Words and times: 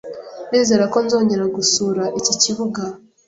Ndizera 0.49 0.83
ko 0.93 0.97
nzongera 1.05 1.45
gusura 1.57 2.03
iki 2.19 2.33
kibuga. 2.41 2.81